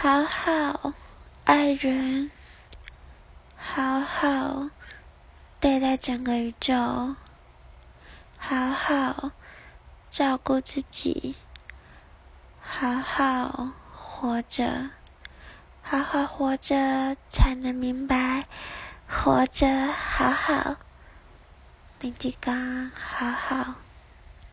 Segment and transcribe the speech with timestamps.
[0.00, 0.92] 好好
[1.44, 2.30] 爱人，
[3.56, 4.70] 好好
[5.58, 7.16] 对待整个宇宙，
[8.36, 9.32] 好好
[10.12, 11.34] 照顾自己，
[12.60, 14.90] 好好活着，
[15.82, 18.46] 好好活着才能明白，
[19.08, 20.76] 活着好好。
[21.98, 23.74] 林吉刚，好好。